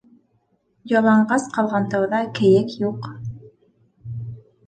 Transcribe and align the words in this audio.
Яланғас 0.91 1.43
ҡалған 1.57 1.85
тауҙа 1.91 2.21
кейек 2.39 2.73
юҡ. 2.85 3.07